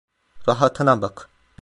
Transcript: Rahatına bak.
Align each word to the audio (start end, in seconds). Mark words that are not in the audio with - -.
Rahatına 0.47 1.01
bak. 1.01 1.29